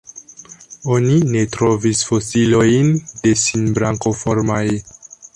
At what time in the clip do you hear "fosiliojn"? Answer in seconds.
2.07-2.89